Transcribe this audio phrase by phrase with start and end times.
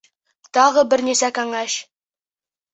[0.57, 1.79] Тағы бер нисә кәңәш.